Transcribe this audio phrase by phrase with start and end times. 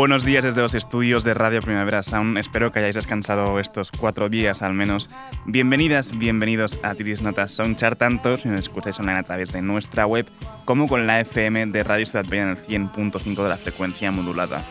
[0.00, 2.38] Buenos días desde los estudios de Radio Primavera Sound.
[2.38, 5.10] Espero que hayáis descansado estos cuatro días al menos.
[5.44, 10.06] Bienvenidas, bienvenidos a Tiris Notas Soundchart, tanto si nos escucháis online a través de nuestra
[10.06, 10.26] web
[10.64, 14.62] como con la FM de Radio Ciudad Bella en el 100.5 de la frecuencia modulada.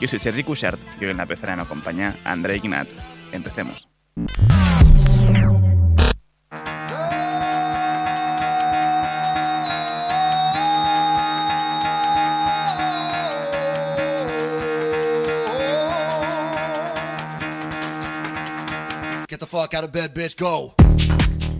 [0.00, 2.86] Yo soy Sergi Cushart y hoy en la pecera me acompaña André Ignat.
[3.32, 3.88] Empecemos.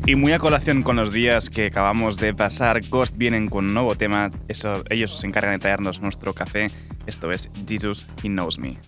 [0.07, 3.75] Y muy a colación con los días que acabamos de pasar, Ghost vienen con un
[3.75, 4.31] nuevo tema.
[4.47, 6.71] Eso, ellos se encargan de traernos nuestro café.
[7.07, 8.79] Esto es Jesus, He Knows Me.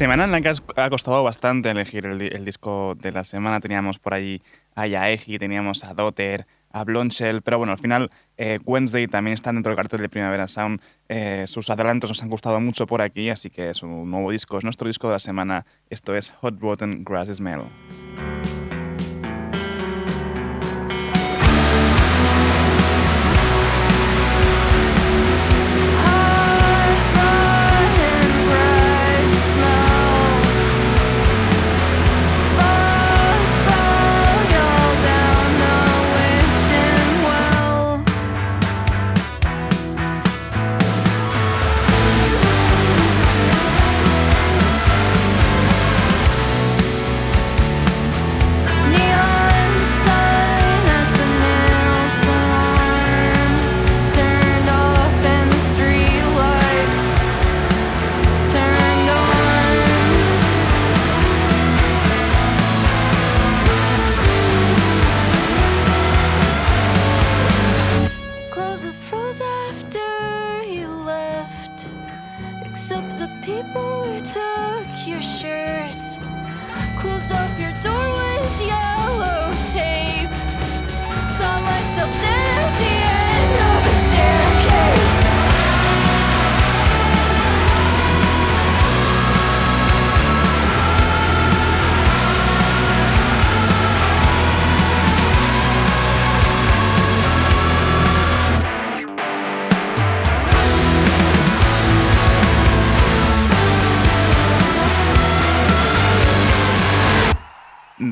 [0.00, 3.60] Semana en la que ha costado bastante elegir el, disco de la semana.
[3.60, 4.40] Teníamos por ahí
[4.74, 9.52] a Yaeji, teníamos a Dotter, a Blonchel, pero bueno, al final eh, Wednesday también está
[9.52, 10.80] dentro del cartel de Primavera Sound.
[11.10, 14.56] Eh, sus adelantos nos han gustado mucho por aquí, así que es un nuevo disco,
[14.56, 15.66] es nuestro disco de la semana.
[15.90, 17.64] Esto es Hot Rotten Grass Smell.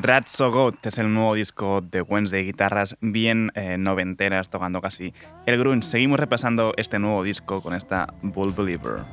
[0.09, 5.13] Rats So God es el nuevo disco de Wednesday, guitarras bien eh, noventeras, tocando casi
[5.45, 5.87] el grunge.
[5.87, 9.03] Seguimos repasando este nuevo disco con esta Bull Believer.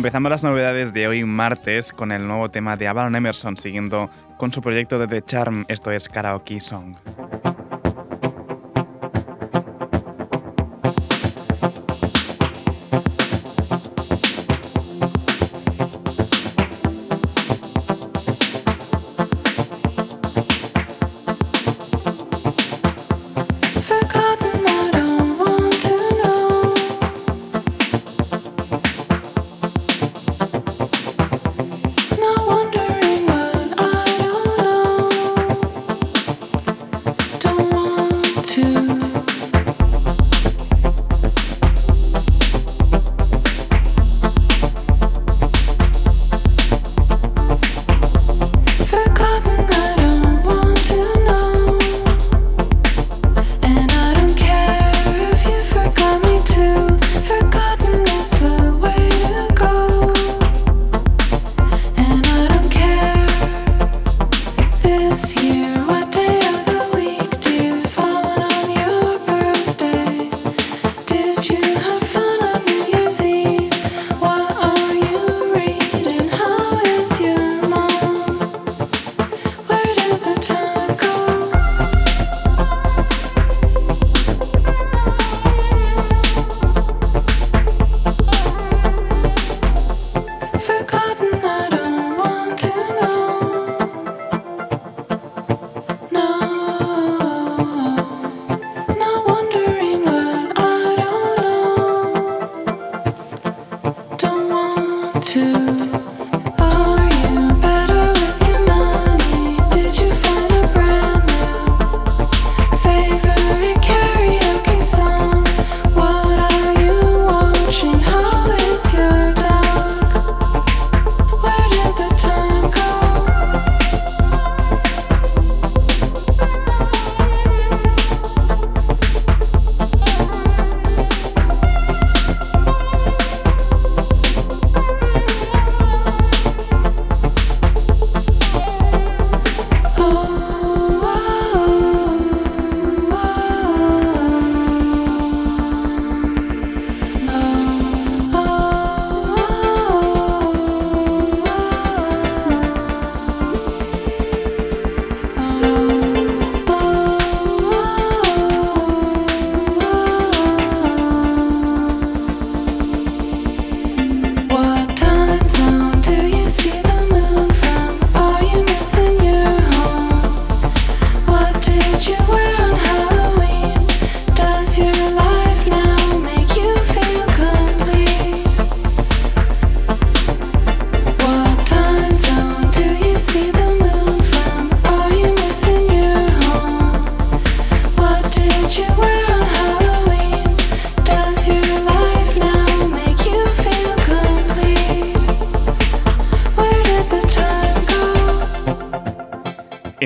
[0.00, 4.50] Empezamos las novedades de hoy martes con el nuevo tema de Avalon Emerson siguiendo con
[4.50, 6.94] su proyecto de The Charm, esto es Karaoke Song.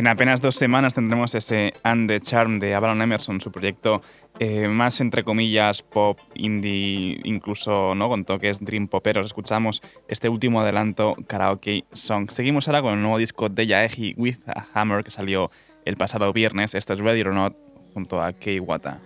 [0.05, 4.03] En apenas dos semanas tendremos ese And the Charm de Avalon Emerson, su proyecto
[4.39, 8.11] eh, más entre comillas pop, indie, incluso ¿no?
[8.11, 9.25] con toques dream poperos.
[9.25, 12.29] Escuchamos este último adelanto karaoke song.
[12.29, 15.51] Seguimos ahora con el nuevo disco de Yaeji With a Hammer que salió
[15.87, 16.75] el pasado viernes.
[16.75, 17.57] Este es Ready or Not
[17.95, 19.01] junto a Kei Wata.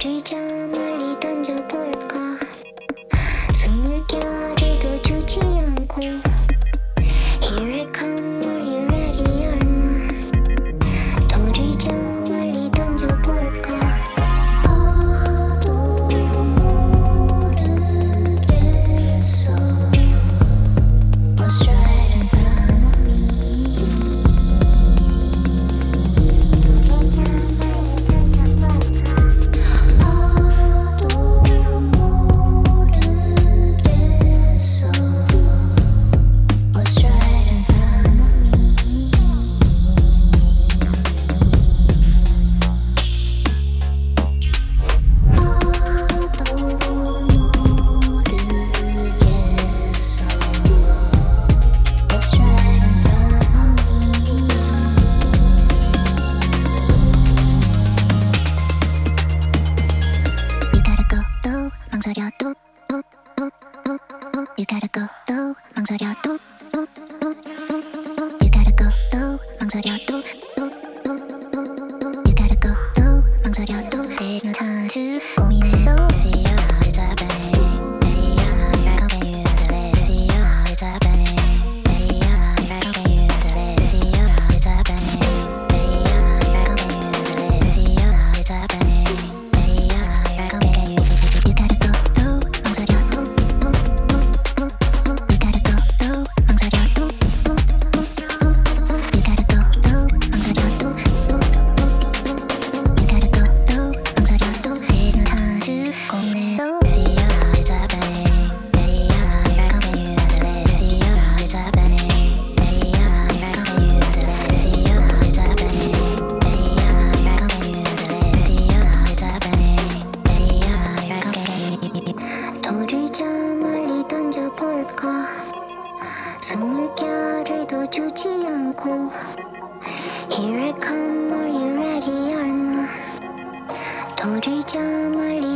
[0.00, 0.59] 着一。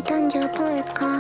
[0.04, 1.13] 던져볼까?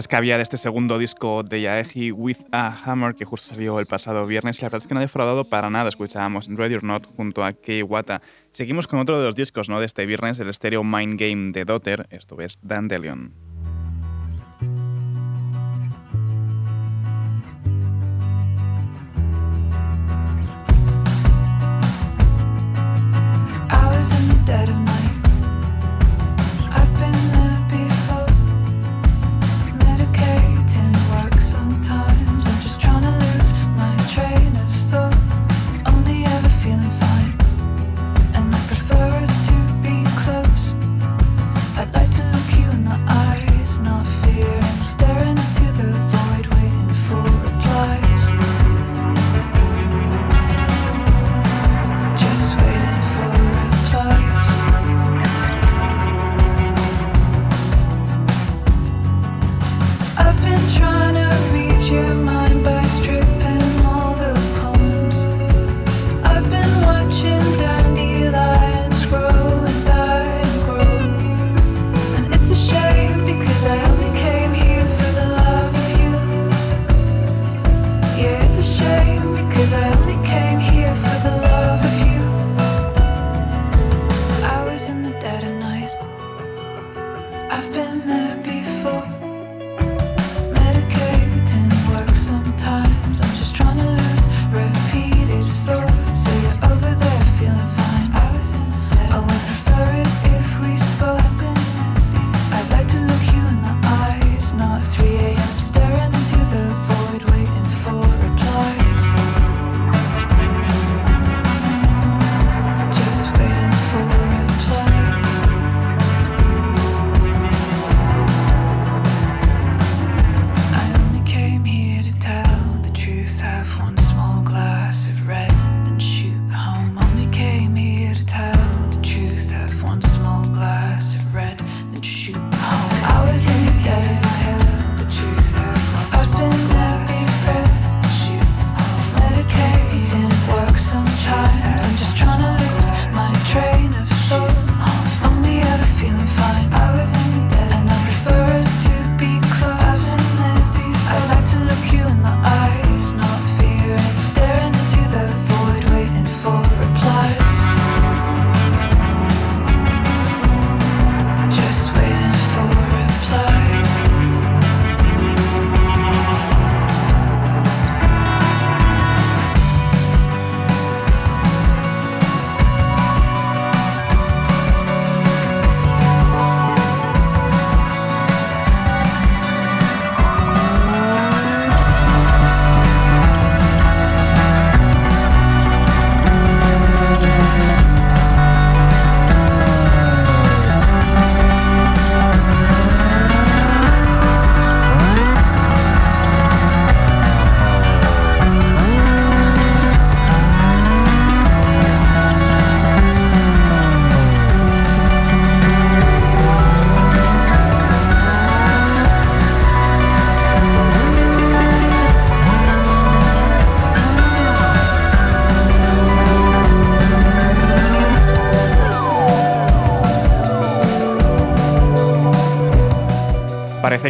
[0.00, 3.78] cosas que había de este segundo disco de Yaeji, With a Hammer, que justo salió
[3.80, 4.58] el pasado viernes.
[4.58, 5.90] Y la verdad es que no ha defraudado para nada.
[5.90, 8.22] Escuchábamos Ready or Not junto a Kei Wata.
[8.50, 9.78] Seguimos con otro de los discos ¿no?
[9.78, 12.06] de este viernes, el stereo Mind Game de Dotter.
[12.08, 13.49] Esto es Dandelion.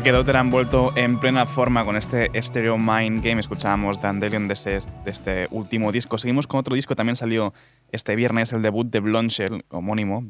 [0.03, 3.41] que Dotter ha vuelto en plena forma con este Stereo Mind Game.
[3.41, 6.17] Escuchábamos Dandelion de, de este último disco.
[6.17, 7.53] Seguimos con otro disco, también salió
[7.93, 10.25] este viernes el debut de Blondshell, homónimo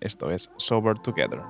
[0.00, 1.40] esto es Sober Together.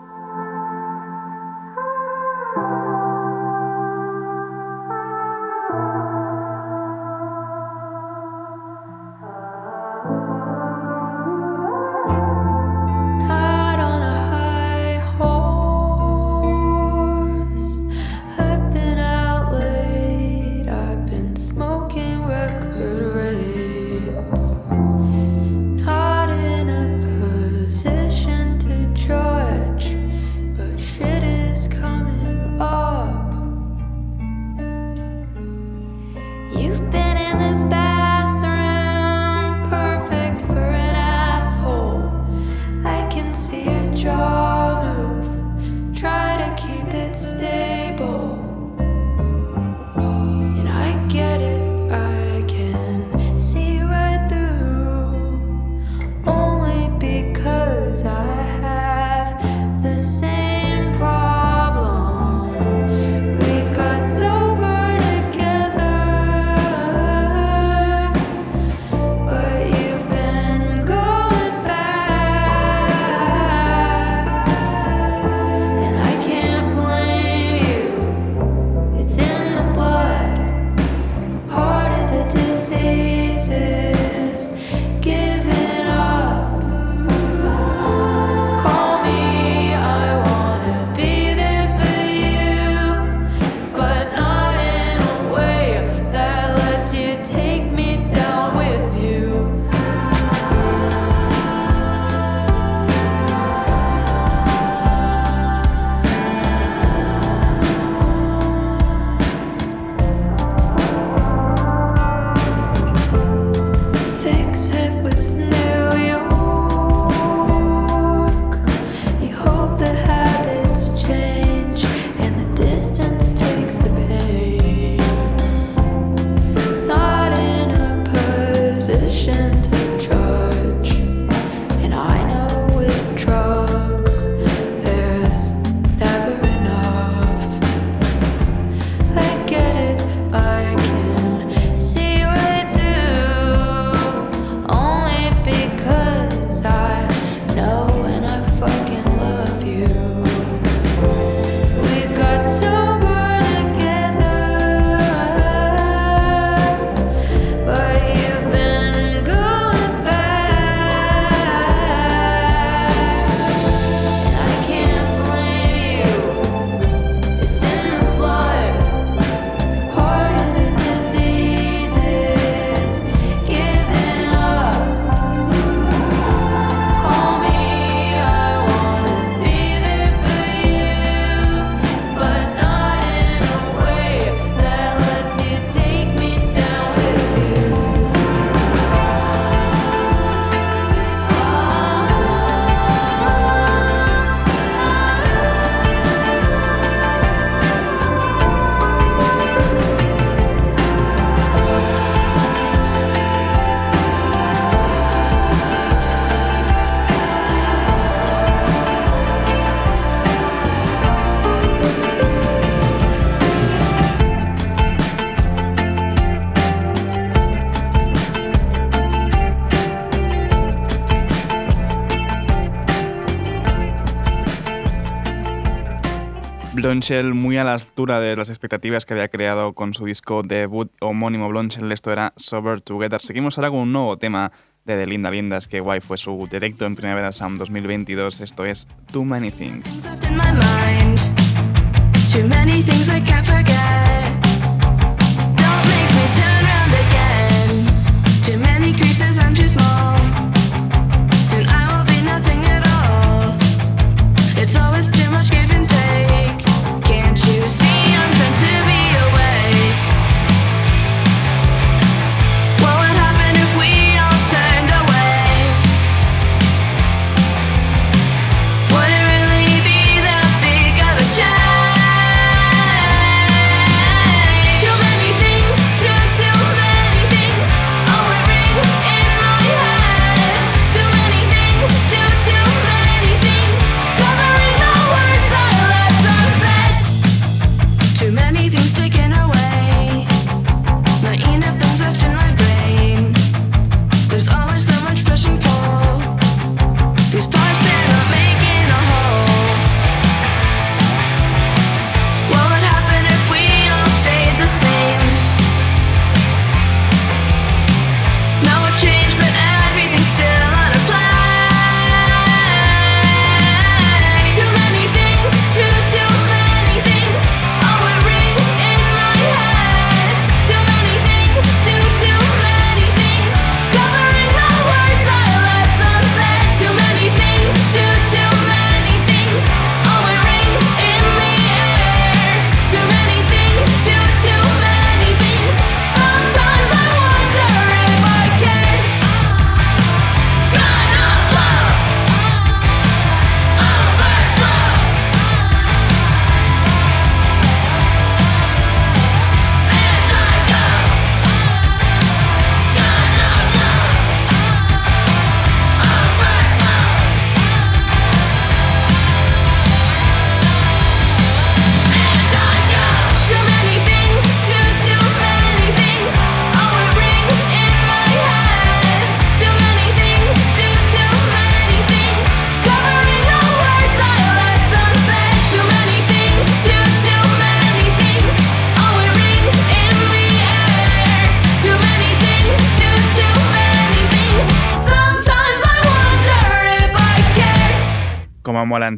[226.75, 230.91] Blonchel muy a la altura de las expectativas que había creado con su disco debut
[231.01, 233.21] homónimo Blonchel, esto era Sober Together.
[233.21, 234.53] Seguimos ahora con un nuevo tema
[234.87, 238.89] de The Linda Lindas, que guay fue su directo en Primavera Sound 2022, esto es
[239.13, 239.87] Too Many Things.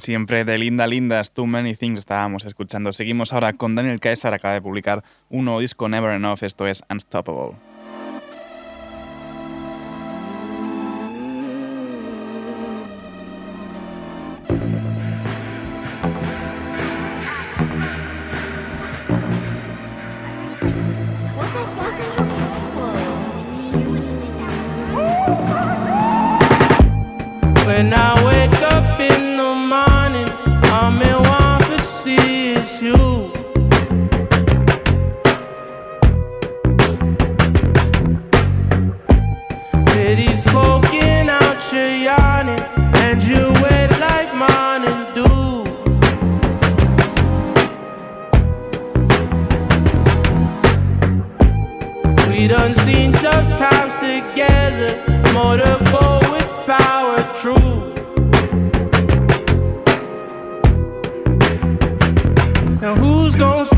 [0.00, 2.94] Siempre de Linda Lindas, Too Many Things estábamos escuchando.
[2.94, 6.82] Seguimos ahora con Daniel Kaiser, acaba de publicar un nuevo disco Never Enough, esto es
[6.88, 7.73] Unstoppable.
[63.36, 63.73] Gonna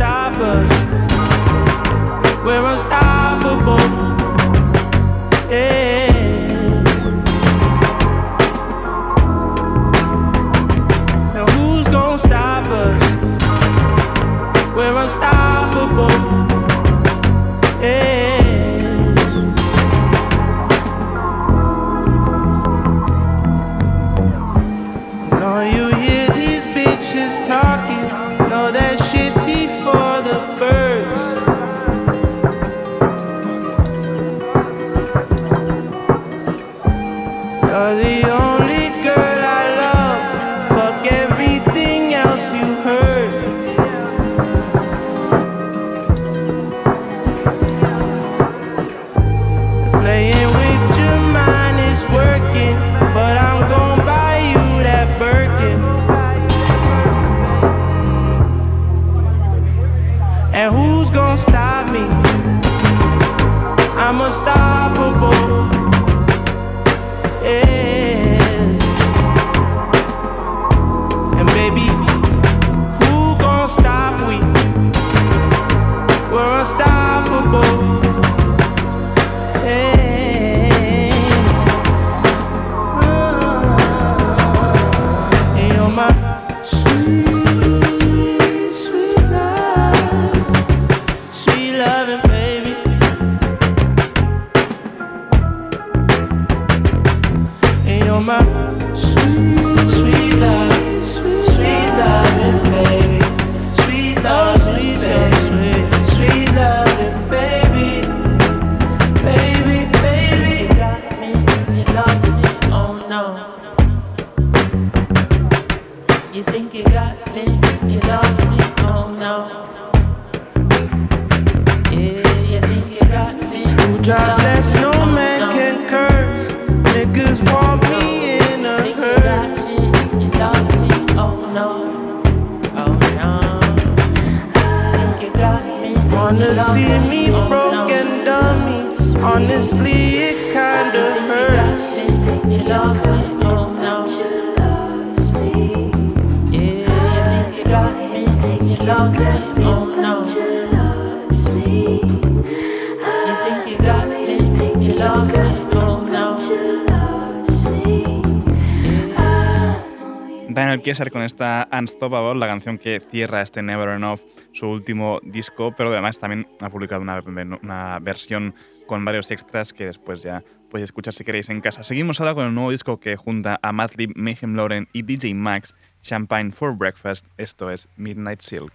[160.96, 164.20] Kieser con esta Unstoppable, la canción que cierra este Never Enough,
[164.52, 167.22] su último disco, pero además también ha publicado una,
[167.60, 168.54] una versión
[168.86, 171.84] con varios extras que después ya podéis escuchar si queréis en casa.
[171.84, 175.74] Seguimos ahora con el nuevo disco que junta a Madlib, Mayhem Lauren y DJ Max,
[176.02, 177.26] Champagne for Breakfast.
[177.36, 178.72] Esto es Midnight Silk.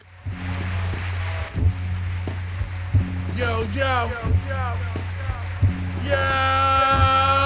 [3.36, 4.10] Yo, yo.
[6.08, 7.41] Yo.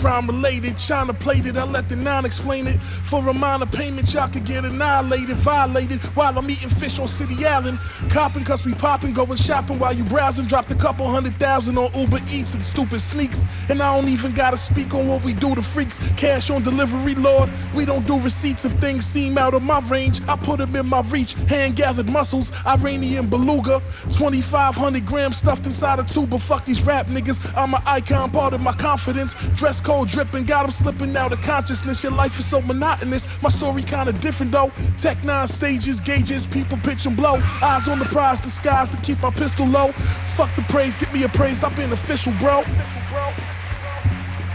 [0.00, 1.56] Crime related, China plated.
[1.56, 2.78] I let the nine explain it.
[2.78, 7.44] For a minor payment, y'all could get annihilated, violated while I'm eating fish on City
[7.44, 7.80] Island.
[8.08, 10.46] Copping cause we popping, going shopping while you browsing.
[10.46, 13.68] Dropped a couple hundred thousand on Uber Eats and stupid sneaks.
[13.70, 15.98] And I don't even gotta speak on what we do to freaks.
[16.12, 17.50] Cash on delivery, Lord.
[17.74, 20.20] We don't do receipts if things seem out of my range.
[20.28, 21.34] I put them in my reach.
[21.48, 23.80] Hand gathered muscles, Iranian beluga.
[24.12, 26.30] 2,500 grams stuffed inside a tube.
[26.30, 27.52] But fuck these rap niggas.
[27.56, 29.34] I'm an icon, part of my confidence.
[29.56, 32.04] Dress code dripping, got them slipping out of consciousness.
[32.04, 33.42] Your life is so monotonous.
[33.42, 34.70] My story kinda different though.
[34.98, 37.40] Tech nine stages, gauges, people pitch and blow.
[37.62, 39.88] Eyes on the prize, disguise to keep my pistol low.
[40.36, 42.58] Fuck the praise, get me a praise, stop being official, bro.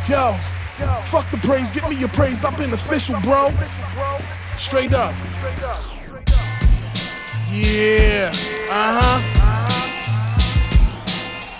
[0.07, 0.33] Yo,
[1.01, 2.45] fuck the praise, get me your praise.
[2.45, 3.49] I've been official, bro.
[4.57, 5.15] Straight up.
[7.49, 8.31] Yeah,
[8.69, 9.42] uh huh.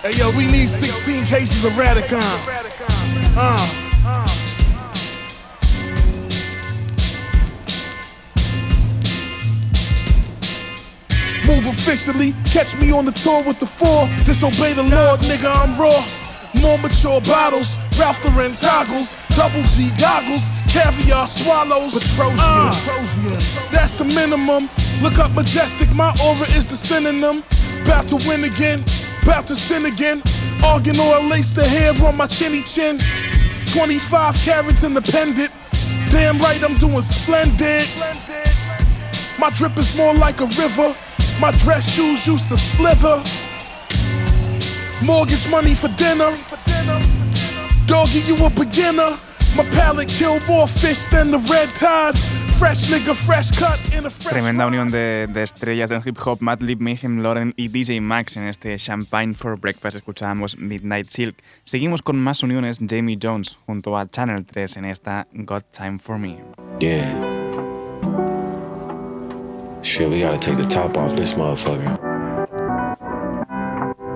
[0.03, 2.19] Hey yo, we need 16 cases of Radicon.
[3.39, 3.55] Uh.
[11.47, 14.09] Move officially, catch me on the tour with the four.
[14.25, 16.03] Disobey the Lord, nigga, I'm raw.
[16.61, 21.95] More mature bottles, Ralph Lauren toggles, double G goggles, caviar swallows.
[22.19, 22.71] Uh,
[23.71, 24.67] that's the minimum.
[25.01, 27.41] Look up majestic, my aura is the synonym.
[27.85, 28.83] About to win again,
[29.23, 30.21] about to sin again.
[30.63, 32.99] Argan oil lace the hair on my chinny chin.
[33.73, 35.51] 25 carats in the pendant.
[36.11, 37.87] Damn right, I'm doing splendid.
[39.39, 40.95] My drip is more like a river.
[41.41, 43.17] My dress shoes used to slither.
[45.05, 46.31] Mortgage money for dinner.
[47.87, 49.17] Doggy, you a beginner.
[49.55, 52.42] My palate kill more fish than the red tide.
[52.57, 56.39] Fresh nigga, fresh cut in a fresh Tremenda unión de, de estrellas del hip hop,
[56.39, 61.35] Madlib, Mayhem, Lauren y DJ Max en este Champagne for Breakfast escuchábamos Midnight Silk.
[61.63, 66.17] Seguimos con más uniones, Jamie Jones junto a Channel 3 en esta Got Time For
[66.17, 66.37] Me.
[66.79, 67.43] Yeah.
[69.81, 71.99] Shit, we gotta take the top off this motherfucker.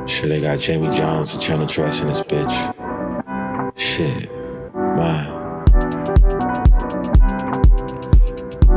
[0.08, 2.74] Shit, they got Jamie Jones and Channel Trust in this bitch.
[3.76, 4.30] Shit,
[4.96, 5.37] man.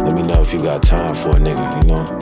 [0.04, 2.19] Let me know if you got time for a nigga, you know?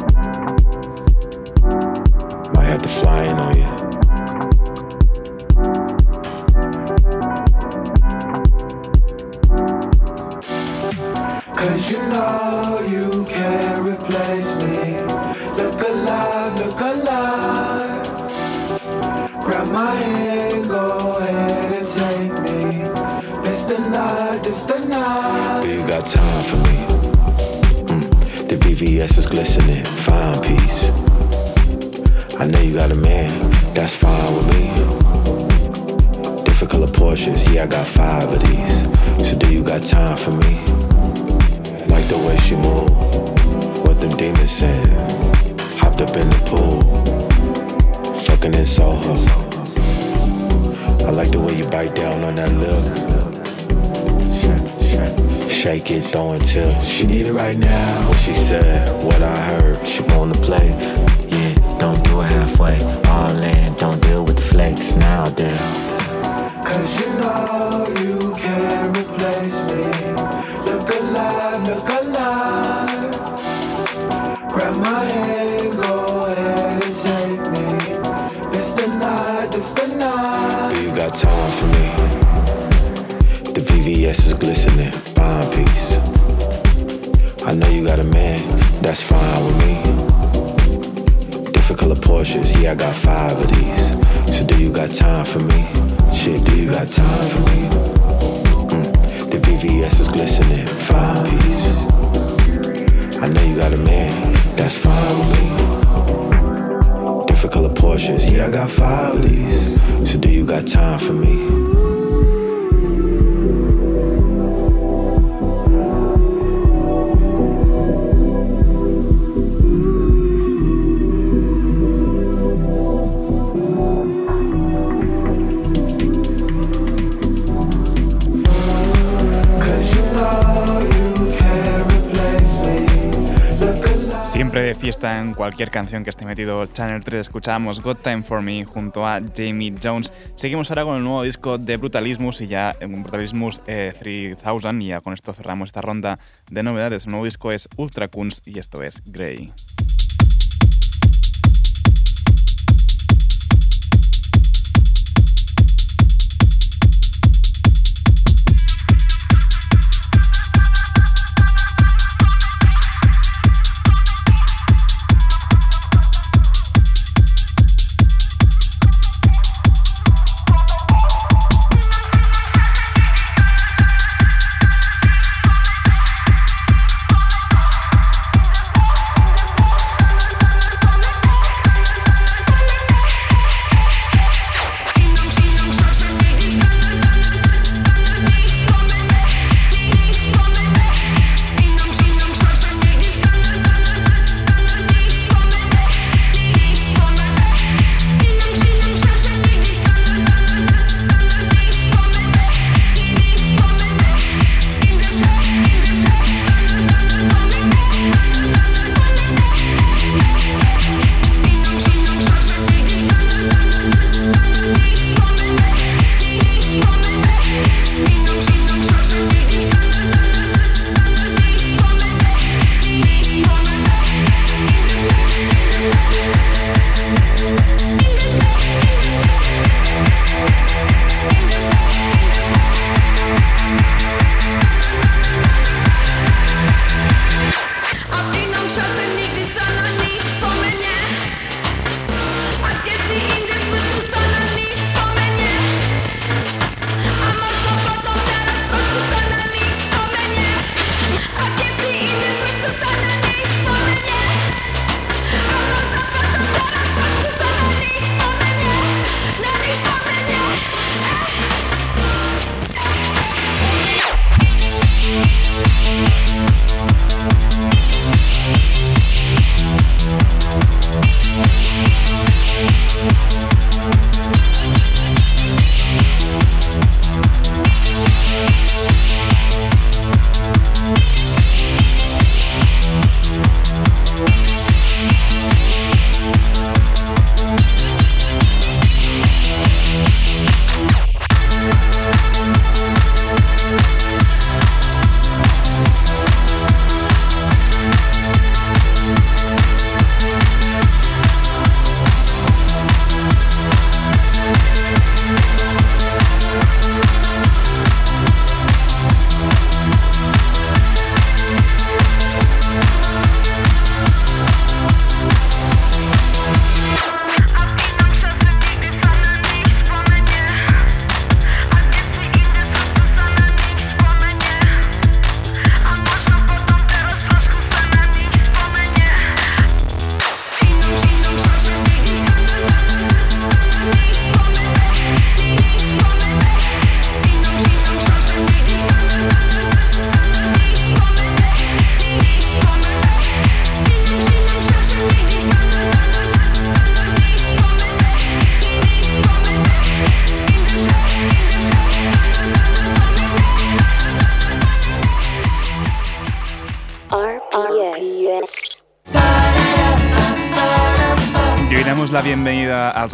[134.78, 139.06] Fiesta en cualquier canción que esté metido Channel 3 escuchábamos Got Time For Me junto
[139.06, 140.12] a Jamie Jones.
[140.36, 144.86] Seguimos ahora con el nuevo disco de Brutalismus y ya en Brutalismus eh, 3000 y
[144.86, 146.18] ya con esto cerramos esta ronda
[146.50, 147.04] de novedades.
[147.04, 149.52] El nuevo disco es Ultra Kunst y esto es Grey.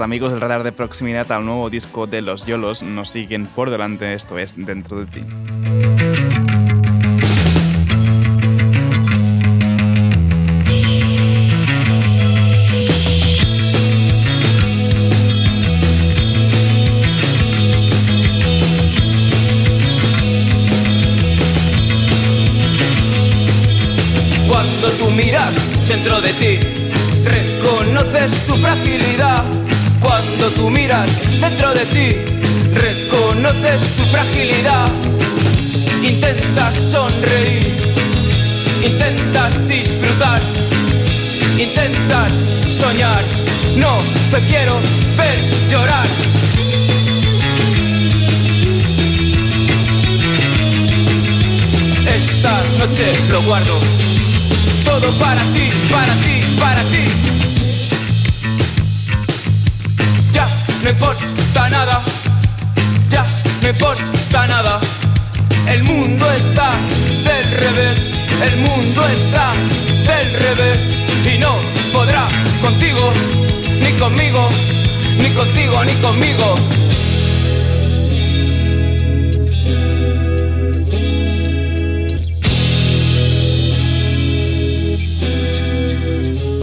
[0.01, 4.13] Amigos del radar de proximidad al nuevo disco de Los Yolos nos siguen por delante,
[4.15, 5.25] esto es Dentro de ti.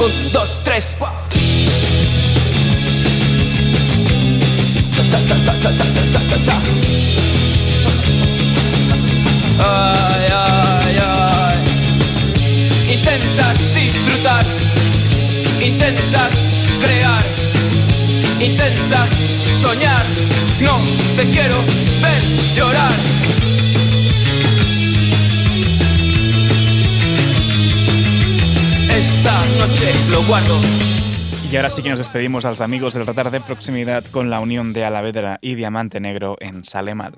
[0.01, 1.20] Un, dos, tres, cuatro.
[31.51, 34.39] Y ahora sí que nos despedimos a los amigos del radar de proximidad con la
[34.39, 37.13] unión de Alavedra y Diamante Negro en Salemal.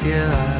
[0.00, 0.59] ciudad.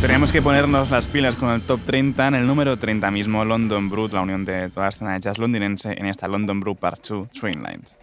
[0.00, 2.28] Tenemos que ponernos las pilas con el top 30.
[2.28, 5.38] En el número 30 mismo, London Brew, la unión de toda la escena de jazz
[5.38, 7.99] londinense, en esta London Brew Part 2 Train Lines.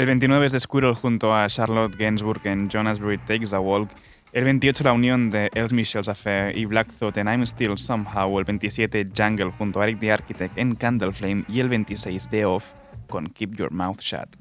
[0.00, 3.90] El 29 es The Squirrel junto a Charlotte Gainsbourg en Jonasbury Takes a Walk.
[4.32, 8.38] El 28 la unión de Els Michel's Affair y Black Thought en I'm Still Somehow.
[8.38, 11.44] El 27 Jungle junto a Eric the Architect en Candle Flame.
[11.48, 12.64] Y el 26 The Off
[13.10, 14.38] con Keep Your Mouth Shut.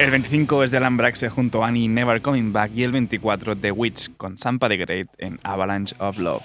[0.00, 2.70] El 25 es de Alan Braxe junto a Annie Never Coming Back.
[2.74, 6.40] Y el 24 The Witch con Sampa the Great en Avalanche of Love.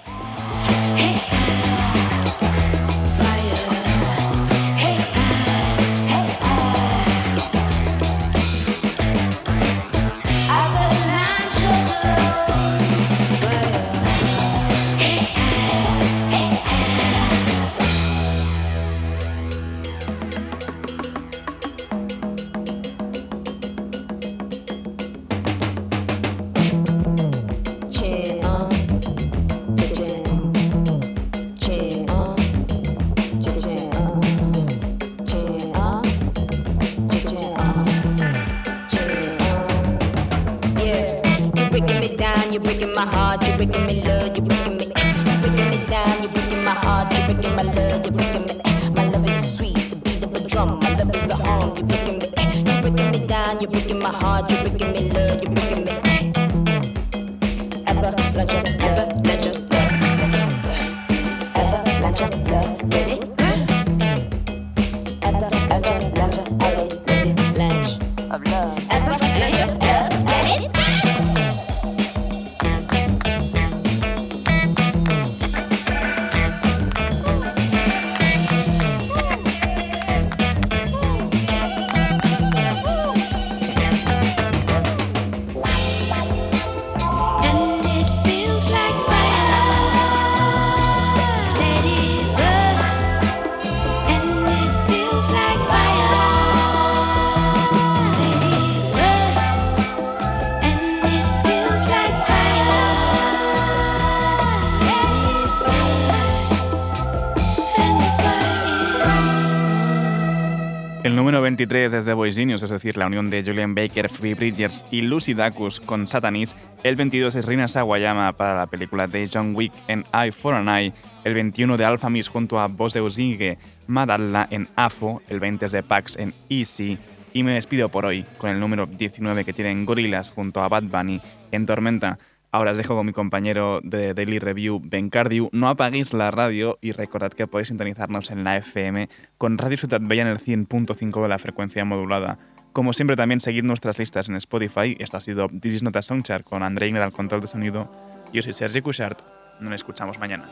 [111.16, 114.34] El número 23 es de Boys Genius, es decir, la unión de Julian Baker, Phoebe
[114.34, 116.54] Bridgers y Lucy Dacus con Satanis.
[116.82, 120.68] El 22 es Rina Sawayama para la película de John Wick en Eye for an
[120.68, 120.92] Eye.
[121.24, 123.56] El 21 de Alpha Miss junto a Bose Uzingue
[123.86, 125.22] Madalla en AFO.
[125.30, 126.98] El 20 es de Pax en Easy.
[127.32, 130.82] Y me despido por hoy con el número 19 que tienen Gorillaz junto a Bad
[130.82, 131.18] Bunny
[131.50, 132.18] en Tormenta.
[132.56, 135.50] Ahora os dejo con mi compañero de Daily Review, Ben Cardiu.
[135.52, 140.00] No apaguéis la radio y recordad que podéis sintonizarnos en la FM con Radio Ciutat
[140.00, 142.38] Bella en el 100.5 de la frecuencia modulada.
[142.72, 144.96] Como siempre, también seguid nuestras listas en Spotify.
[144.98, 147.92] Esto ha sido This is Not a Songchart con André Igner al control de sonido.
[148.32, 149.20] Yo soy Sergi Cushart.
[149.60, 150.46] Nos escuchamos mañana.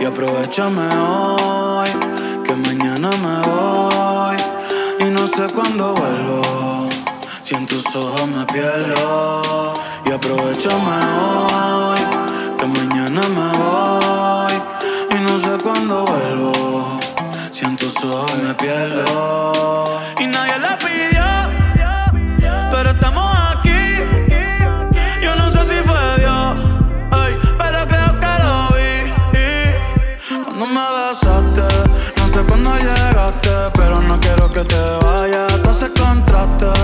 [0.00, 1.90] Y aprovechame hoy,
[2.44, 4.36] que mañana me voy
[5.00, 6.88] y no sé cuándo vuelvo.
[7.42, 9.74] Si en tus ojos me pierdo
[10.06, 12.00] y aprovechame hoy,
[12.58, 14.54] que mañana me voy
[15.10, 16.98] y no sé cuándo vuelvo.
[17.50, 19.84] Si en tus ojos me pierdo
[34.62, 36.79] que te vaya, no se contraste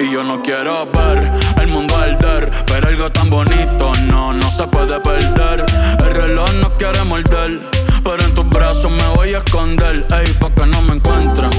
[0.00, 1.30] y yo no quiero ver
[1.60, 5.66] el mundo arder, pero algo tan bonito no, no se puede perder.
[5.98, 7.60] El reloj no quiere morder,
[8.02, 11.50] pero en tus brazos me voy a esconder, ey, pa' que no me encuentren.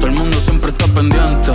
[0.00, 1.52] Todo el mundo siempre está pendiente,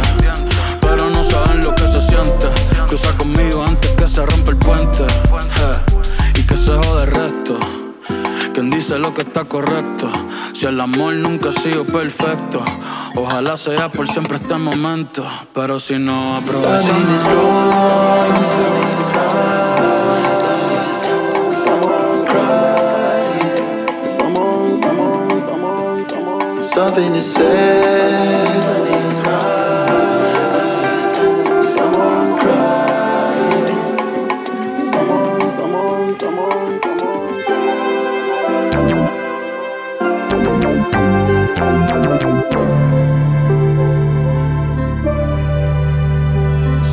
[8.90, 10.10] Dice lo que está correcto.
[10.52, 12.66] Si el amor nunca ha sido perfecto,
[13.16, 15.24] ojalá sea por siempre este momento.
[15.54, 17.22] Pero si no aprovechamos.
[26.74, 28.09] Something.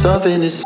[0.07, 0.66] Something is